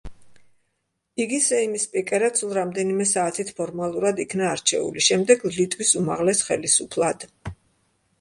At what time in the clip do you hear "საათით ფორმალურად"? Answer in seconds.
3.09-4.21